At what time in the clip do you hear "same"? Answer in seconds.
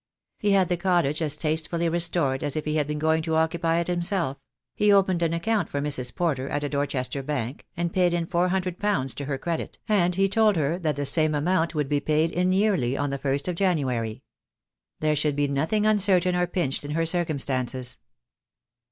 11.05-11.35